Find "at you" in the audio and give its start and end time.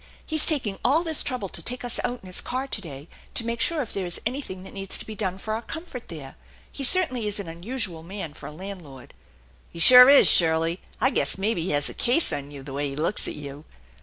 13.27-13.63